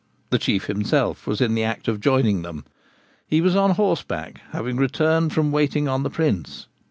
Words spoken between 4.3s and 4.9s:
having